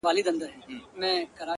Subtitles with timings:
[0.07, 0.47] کال ته به
[1.01, 1.11] مرمه
[1.47, 1.49] ـ